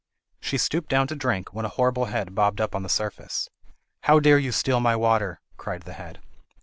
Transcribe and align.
She 0.39 0.57
stooped 0.57 0.89
down 0.89 1.05
to 1.09 1.15
drink, 1.15 1.53
when 1.53 1.63
a 1.63 1.67
horrible 1.69 2.05
head 2.05 2.33
bobbed 2.33 2.59
up 2.59 2.73
on 2.73 2.81
the 2.81 2.89
surface. 2.89 3.49
"How 4.01 4.19
dare 4.19 4.39
you 4.39 4.51
steal 4.51 4.79
my 4.79 4.95
water?" 4.95 5.41
cried 5.57 5.83
the 5.83 5.93
head. 5.93 6.19